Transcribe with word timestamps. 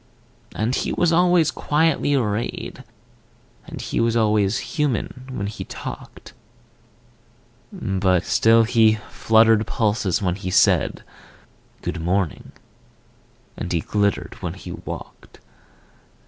And 0.55 0.73
he 0.73 0.91
was 0.91 1.13
always 1.13 1.51
quietly 1.51 2.15
arrayed, 2.15 2.83
And 3.67 3.79
he 3.79 3.99
was 3.99 4.17
always 4.17 4.57
human 4.73 5.29
when 5.29 5.45
he 5.45 5.63
talked; 5.65 6.33
But 7.71 8.25
still 8.25 8.63
he 8.63 8.95
fluttered 9.11 9.67
pulses 9.67 10.19
when 10.19 10.37
he 10.37 10.49
said, 10.49 11.03
"Good 11.83 12.01
morning," 12.01 12.51
and 13.55 13.71
he 13.71 13.81
glittered 13.81 14.37
when 14.39 14.55
he 14.55 14.71
walked. 14.71 15.39